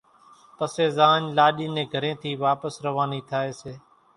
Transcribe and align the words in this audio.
پسيَ 0.57 0.85
زاڃ 0.97 1.21
لاڏِي 1.37 1.67
نين 1.75 1.87
گھرين 1.93 2.15
ٿِي 2.21 2.31
واپس 2.45 2.73
روانِي 2.85 3.19
ٿائيَ 3.29 3.51
سي۔ 3.61 3.73